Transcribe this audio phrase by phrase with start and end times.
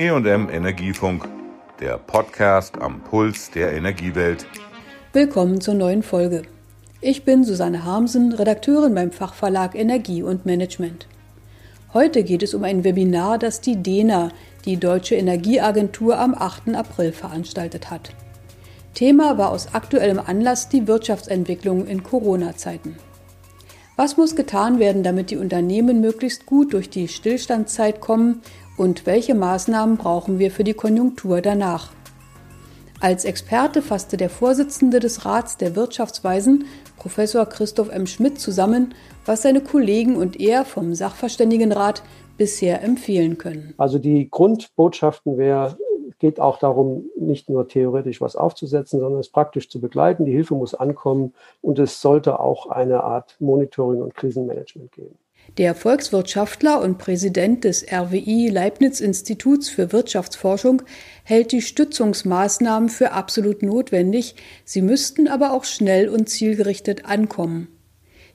[0.00, 1.28] EM Energiefunk,
[1.78, 4.46] der Podcast am Puls der Energiewelt.
[5.12, 6.40] Willkommen zur neuen Folge.
[7.02, 11.06] Ich bin Susanne Harmsen, Redakteurin beim Fachverlag Energie und Management.
[11.92, 14.30] Heute geht es um ein Webinar, das die DENA,
[14.64, 16.74] die Deutsche Energieagentur, am 8.
[16.74, 18.14] April veranstaltet hat.
[18.94, 22.96] Thema war aus aktuellem Anlass die Wirtschaftsentwicklung in Corona-Zeiten.
[23.96, 28.40] Was muss getan werden, damit die Unternehmen möglichst gut durch die Stillstandszeit kommen
[28.80, 31.92] und welche Maßnahmen brauchen wir für die Konjunktur danach?
[32.98, 36.64] Als Experte fasste der Vorsitzende des Rats der Wirtschaftsweisen,
[36.96, 38.06] Professor Christoph M.
[38.06, 38.94] Schmidt, zusammen,
[39.26, 42.02] was seine Kollegen und er vom Sachverständigenrat
[42.38, 43.74] bisher empfehlen können.
[43.76, 45.76] Also die Grundbotschaften wäre,
[46.18, 50.24] geht auch darum, nicht nur theoretisch was aufzusetzen, sondern es praktisch zu begleiten.
[50.24, 55.18] Die Hilfe muss ankommen und es sollte auch eine Art Monitoring und Krisenmanagement geben.
[55.58, 60.82] Der Volkswirtschaftler und Präsident des RWI Leibniz Instituts für Wirtschaftsforschung
[61.24, 67.66] hält die Stützungsmaßnahmen für absolut notwendig, sie müssten aber auch schnell und zielgerichtet ankommen.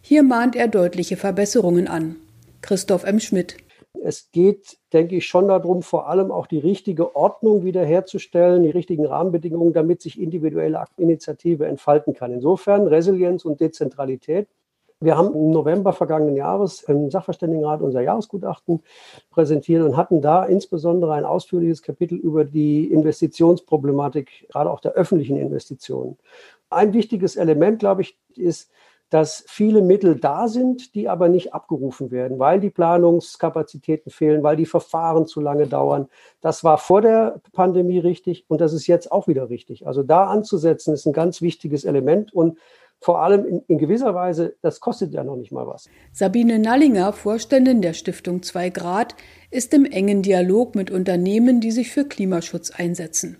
[0.01, 2.17] Hier mahnt er deutliche Verbesserungen an.
[2.61, 3.21] Christoph M.
[3.21, 3.57] Schmidt.
[4.03, 9.05] Es geht, denke ich, schon darum, vor allem auch die richtige Ordnung wiederherzustellen, die richtigen
[9.05, 12.33] Rahmenbedingungen, damit sich individuelle Initiative entfalten kann.
[12.33, 14.47] Insofern Resilienz und Dezentralität
[14.99, 18.81] wir haben im November vergangenen Jahres im Sachverständigenrat unser Jahresgutachten
[19.29, 25.37] präsentiert und hatten da insbesondere ein ausführliches Kapitel über die Investitionsproblematik, gerade auch der öffentlichen
[25.37, 26.17] Investitionen.
[26.69, 28.71] Ein wichtiges Element, glaube ich, ist,
[29.09, 34.55] dass viele Mittel da sind, die aber nicht abgerufen werden, weil die Planungskapazitäten fehlen, weil
[34.55, 36.07] die Verfahren zu lange dauern.
[36.41, 39.85] Das war vor der Pandemie richtig und das ist jetzt auch wieder richtig.
[39.85, 42.57] Also da anzusetzen ist ein ganz wichtiges Element und
[43.05, 45.87] vor allem in, in, gewisser Weise, das kostet ja noch nicht mal was.
[46.11, 49.13] Sabine Nallinger, Vorständin der Stiftung 2 Grad,
[49.51, 53.37] ist im engen Dialog mit Unternehmen, die sich für Klimaschutz einsetzen.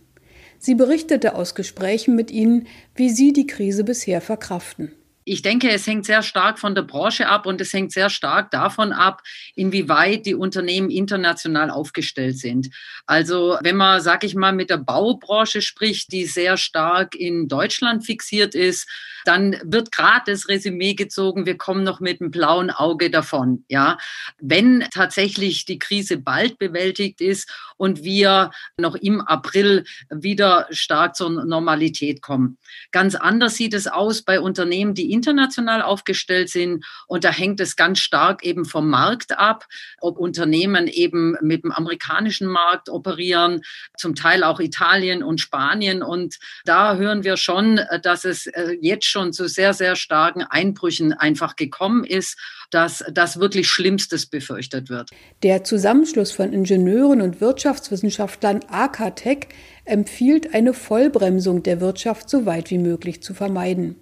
[0.59, 4.91] Sie berichtete aus Gesprächen mit ihnen, wie sie die Krise bisher verkraften.
[5.28, 8.51] Ich denke, es hängt sehr stark von der Branche ab und es hängt sehr stark
[8.51, 9.23] davon ab,
[9.56, 12.69] inwieweit die Unternehmen international aufgestellt sind.
[13.07, 18.06] Also wenn man, sag ich mal, mit der Baubranche spricht, die sehr stark in Deutschland
[18.06, 18.88] fixiert ist,
[19.28, 23.66] dann wird gerade das Resümee gezogen, wir kommen noch mit einem blauen Auge davon.
[23.68, 23.97] Ja,
[24.40, 31.30] wenn tatsächlich die Krise bald bewältigt ist und wir noch im April wieder stark zur
[31.46, 32.58] Normalität kommen.
[32.91, 36.86] Ganz anders sieht es aus bei Unternehmen, die international aufgestellt sind.
[37.07, 39.66] Und da hängt es ganz stark eben vom Markt ab,
[40.00, 43.62] ob Unternehmen eben mit dem amerikanischen Markt operieren,
[43.97, 46.03] zum Teil auch Italien und Spanien.
[46.03, 51.13] Und da hören wir schon, dass es äh, jetzt schon zu sehr, sehr starken Einbrüchen
[51.13, 52.37] einfach gekommen ist,
[52.69, 55.11] dass das wirklich Schlimmstes befürchtet wird.
[55.41, 59.47] Der Zusammenschluss von Ingenieuren und Wirtschaftswissenschaftlern AKTEC
[59.85, 63.95] empfiehlt eine Vollbremsung der Wirtschaft so weit wie möglich zu vermeiden.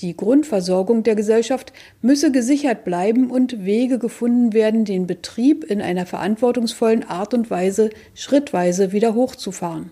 [0.00, 1.72] Die Grundversorgung der Gesellschaft
[2.02, 7.88] müsse gesichert bleiben und Wege gefunden werden, den Betrieb in einer verantwortungsvollen Art und Weise
[8.14, 9.90] schrittweise wieder hochzufahren.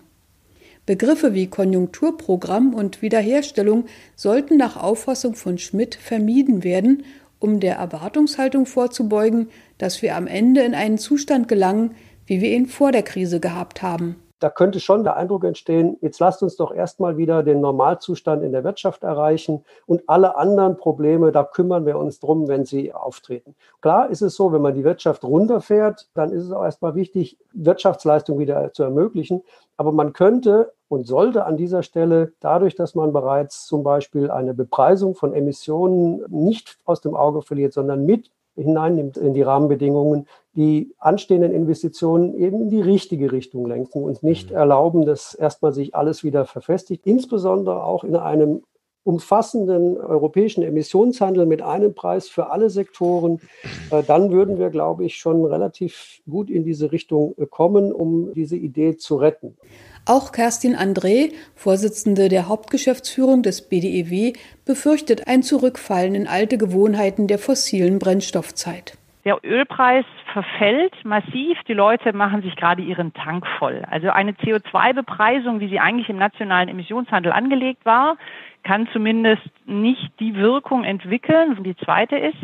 [0.89, 3.85] Begriffe wie Konjunkturprogramm und Wiederherstellung
[4.15, 7.03] sollten nach Auffassung von Schmidt vermieden werden,
[7.37, 11.93] um der Erwartungshaltung vorzubeugen, dass wir am Ende in einen Zustand gelangen,
[12.25, 16.19] wie wir ihn vor der Krise gehabt haben da könnte schon der Eindruck entstehen, jetzt
[16.19, 21.31] lasst uns doch erstmal wieder den Normalzustand in der Wirtschaft erreichen und alle anderen Probleme,
[21.31, 23.55] da kümmern wir uns drum, wenn sie auftreten.
[23.81, 27.37] Klar ist es so, wenn man die Wirtschaft runterfährt, dann ist es auch erstmal wichtig,
[27.53, 29.43] Wirtschaftsleistung wieder zu ermöglichen.
[29.75, 34.53] Aber man könnte und sollte an dieser Stelle dadurch, dass man bereits zum Beispiel eine
[34.53, 40.93] Bepreisung von Emissionen nicht aus dem Auge verliert, sondern mit hineinnimmt in die Rahmenbedingungen, die
[40.97, 44.57] anstehenden Investitionen eben in die richtige Richtung lenken und nicht mhm.
[44.57, 48.63] erlauben, dass erstmal sich alles wieder verfestigt, insbesondere auch in einem
[49.09, 53.41] umfassenden europäischen Emissionshandel mit einem Preis für alle Sektoren,
[53.89, 58.31] äh, dann würden wir, glaube ich, schon relativ gut in diese Richtung äh, kommen, um
[58.33, 59.57] diese Idee zu retten.
[60.05, 67.39] Auch Kerstin André, Vorsitzende der Hauptgeschäftsführung des BDEW, befürchtet ein Zurückfallen in alte Gewohnheiten der
[67.39, 68.98] fossilen Brennstoffzeit.
[69.25, 71.57] Der Ölpreis verfällt massiv.
[71.67, 73.83] Die Leute machen sich gerade ihren Tank voll.
[73.89, 78.15] Also eine CO2-Bepreisung, wie sie eigentlich im nationalen Emissionshandel angelegt war,
[78.63, 81.57] kann zumindest nicht die Wirkung entwickeln.
[81.57, 82.37] Und die zweite ist,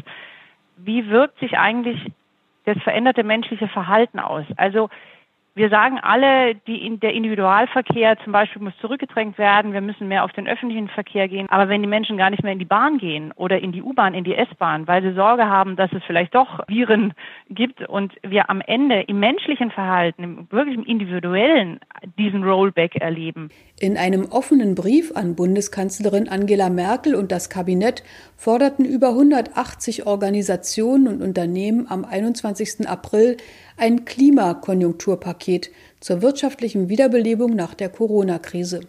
[0.77, 2.11] wie wirkt sich eigentlich
[2.65, 4.45] das veränderte menschliche Verhalten aus?
[4.57, 4.89] Also
[5.55, 10.33] wir sagen alle, die, der Individualverkehr zum Beispiel muss zurückgedrängt werden, wir müssen mehr auf
[10.33, 11.47] den öffentlichen Verkehr gehen.
[11.49, 14.13] Aber wenn die Menschen gar nicht mehr in die Bahn gehen oder in die U-Bahn,
[14.13, 17.13] in die S-Bahn, weil sie Sorge haben, dass es vielleicht doch Viren
[17.49, 21.79] gibt und wir am Ende im menschlichen Verhalten, im wirklich im individuellen
[22.17, 23.49] diesen Rollback erleben.
[23.79, 28.03] In einem offenen Brief an Bundeskanzlerin Angela Merkel und das Kabinett
[28.35, 32.89] forderten über 180 Organisationen und Unternehmen am 21.
[32.89, 33.37] April
[33.77, 38.81] ein Klimakonjunkturpaket zur wirtschaftlichen Wiederbelebung nach der Corona-Krise.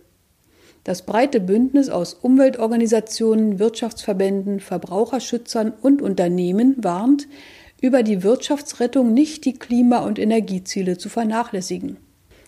[0.85, 7.27] Das breite Bündnis aus Umweltorganisationen, Wirtschaftsverbänden, Verbraucherschützern und Unternehmen warnt,
[7.81, 11.97] über die Wirtschaftsrettung nicht die Klima- und Energieziele zu vernachlässigen.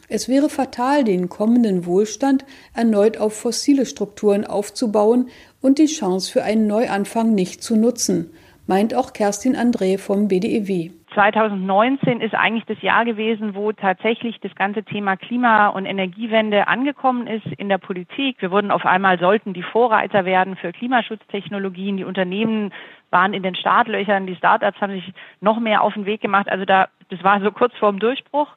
[0.09, 5.29] Es wäre fatal, den kommenden Wohlstand erneut auf fossile Strukturen aufzubauen
[5.61, 8.31] und die Chance für einen Neuanfang nicht zu nutzen,
[8.67, 10.98] meint auch Kerstin André vom BDEW.
[11.19, 17.27] 2019 ist eigentlich das Jahr gewesen, wo tatsächlich das ganze Thema Klima- und Energiewende angekommen
[17.27, 18.37] ist in der Politik.
[18.39, 21.97] Wir wurden auf einmal, sollten die Vorreiter werden für Klimaschutztechnologien.
[21.97, 22.73] Die Unternehmen
[23.11, 26.49] waren in den Startlöchern, die Startups haben sich noch mehr auf den Weg gemacht.
[26.49, 28.55] Also da, das war so kurz vorm Durchbruch.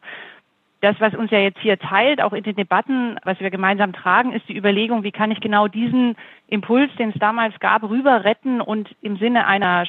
[0.81, 4.34] Das, was uns ja jetzt hier teilt, auch in den Debatten, was wir gemeinsam tragen,
[4.34, 6.16] ist die Überlegung, wie kann ich genau diesen
[6.48, 9.88] Impuls, den es damals gab, rüber retten und im Sinne einer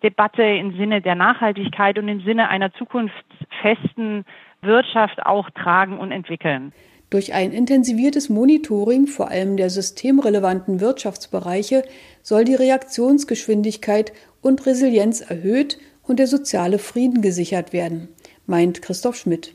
[0.00, 4.24] Chancendebatte, im Sinne der Nachhaltigkeit und im Sinne einer zukunftsfesten
[4.62, 6.72] Wirtschaft auch tragen und entwickeln.
[7.10, 11.82] Durch ein intensiviertes Monitoring vor allem der systemrelevanten Wirtschaftsbereiche
[12.22, 14.12] soll die Reaktionsgeschwindigkeit
[14.42, 18.08] und Resilienz erhöht und der soziale Frieden gesichert werden,
[18.46, 19.54] meint Christoph Schmidt.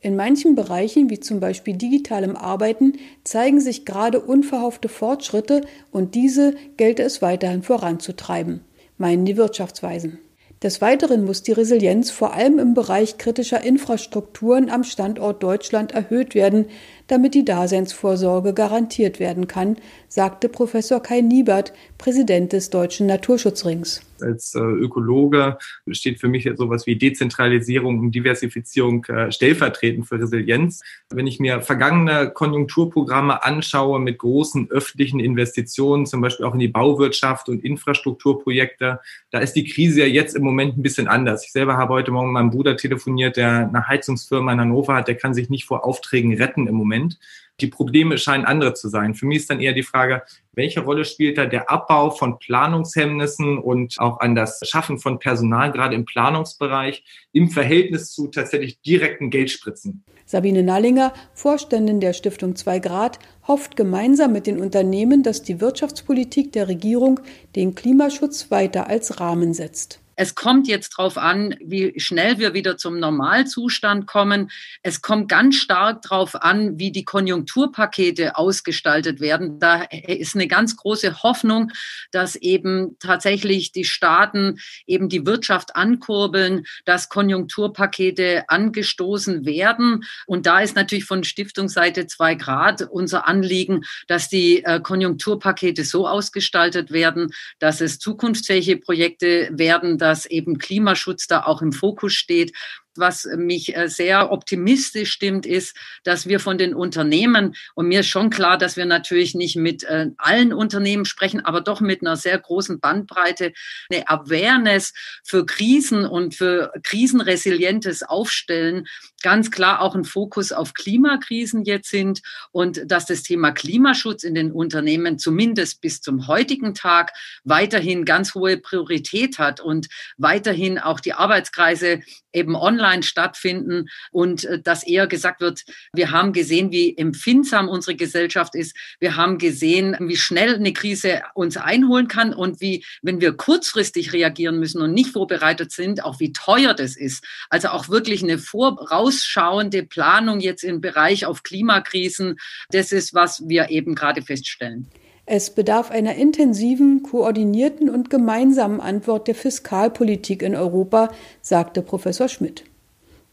[0.00, 2.94] In manchen Bereichen, wie zum Beispiel digitalem Arbeiten,
[3.24, 8.62] zeigen sich gerade unverhoffte Fortschritte und diese gelte es weiterhin voranzutreiben,
[8.98, 10.18] meinen die Wirtschaftsweisen.
[10.62, 16.34] Des Weiteren muss die Resilienz vor allem im Bereich kritischer Infrastrukturen am Standort Deutschland erhöht
[16.34, 16.66] werden,
[17.06, 19.76] damit die Daseinsvorsorge garantiert werden kann,
[20.08, 24.02] sagte Professor Kai Niebert, Präsident des Deutschen Naturschutzrings.
[24.20, 25.58] Als äh, Ökologe
[25.90, 30.82] steht für mich jetzt sowas wie Dezentralisierung und Diversifizierung äh, stellvertretend für Resilienz.
[31.10, 36.68] Wenn ich mir vergangene Konjunkturprogramme anschaue mit großen öffentlichen Investitionen, zum Beispiel auch in die
[36.68, 39.00] Bauwirtschaft und Infrastrukturprojekte,
[39.30, 41.44] da ist die Krise ja jetzt im Moment ein bisschen anders.
[41.44, 45.08] Ich selber habe heute Morgen mit meinem Bruder telefoniert, der eine Heizungsfirma in Hannover hat,
[45.08, 46.95] der kann sich nicht vor Aufträgen retten im Moment.
[46.96, 47.18] Moment.
[47.60, 49.14] Die Probleme scheinen andere zu sein.
[49.14, 50.22] Für mich ist dann eher die Frage,
[50.52, 55.72] welche Rolle spielt da der Abbau von Planungshemmnissen und auch an das Schaffen von Personal,
[55.72, 57.02] gerade im Planungsbereich,
[57.32, 60.04] im Verhältnis zu tatsächlich direkten Geldspritzen?
[60.26, 66.52] Sabine Nallinger, Vorständin der Stiftung 2 Grad, hofft gemeinsam mit den Unternehmen, dass die Wirtschaftspolitik
[66.52, 67.20] der Regierung
[67.54, 70.00] den Klimaschutz weiter als Rahmen setzt.
[70.16, 74.50] Es kommt jetzt darauf an, wie schnell wir wieder zum Normalzustand kommen.
[74.82, 79.60] Es kommt ganz stark darauf an, wie die Konjunkturpakete ausgestaltet werden.
[79.60, 81.70] Da ist eine ganz große Hoffnung,
[82.10, 90.04] dass eben tatsächlich die Staaten eben die Wirtschaft ankurbeln, dass Konjunkturpakete angestoßen werden.
[90.26, 96.08] Und da ist natürlich von Stiftungsseite zwei Grad unser Anliegen, dass die äh, Konjunkturpakete so
[96.08, 102.52] ausgestaltet werden, dass es zukunftsfähige Projekte werden, dass eben Klimaschutz da auch im Fokus steht
[102.98, 108.08] was mich äh, sehr optimistisch stimmt, ist, dass wir von den Unternehmen, und mir ist
[108.08, 112.16] schon klar, dass wir natürlich nicht mit äh, allen Unternehmen sprechen, aber doch mit einer
[112.16, 113.52] sehr großen Bandbreite
[113.90, 114.92] eine Awareness
[115.24, 118.86] für Krisen und für krisenresilientes Aufstellen
[119.22, 122.22] ganz klar auch ein Fokus auf Klimakrisen jetzt sind
[122.52, 127.12] und dass das Thema Klimaschutz in den Unternehmen zumindest bis zum heutigen Tag
[127.42, 134.60] weiterhin ganz hohe Priorität hat und weiterhin auch die Arbeitskreise eben online stattfinden und äh,
[134.60, 138.76] dass eher gesagt wird, wir haben gesehen, wie empfindsam unsere Gesellschaft ist.
[139.00, 144.12] Wir haben gesehen, wie schnell eine Krise uns einholen kann und wie, wenn wir kurzfristig
[144.12, 147.24] reagieren müssen und nicht vorbereitet sind, auch wie teuer das ist.
[147.50, 152.36] Also auch wirklich eine vorausschauende Planung jetzt im Bereich auf Klimakrisen.
[152.70, 154.88] Das ist, was wir eben gerade feststellen.
[155.28, 161.10] Es bedarf einer intensiven, koordinierten und gemeinsamen Antwort der Fiskalpolitik in Europa,
[161.42, 162.62] sagte Professor Schmidt.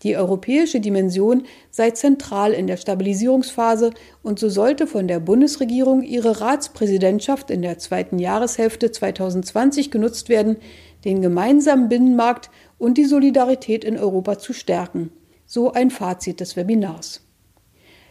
[0.04, 3.92] Die europäische Dimension sei zentral in der Stabilisierungsphase
[4.22, 10.58] und so sollte von der Bundesregierung ihre Ratspräsidentschaft in der zweiten Jahreshälfte 2020 genutzt werden,
[11.06, 15.12] den gemeinsamen Binnenmarkt und die Solidarität in Europa zu stärken.
[15.46, 17.22] So ein Fazit des Webinars.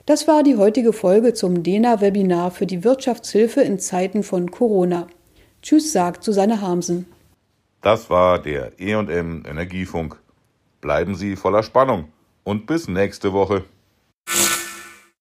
[0.06, 5.06] Das war die heutige Folge zum DENA-Webinar für die Wirtschaftshilfe in Zeiten von Corona.
[5.60, 7.06] Tschüss, sagt Susanne Harmsen.
[7.82, 10.21] Das war der EM Energiefunk.
[10.82, 12.12] Bleiben Sie voller Spannung.
[12.44, 13.64] und bis nächste Woche.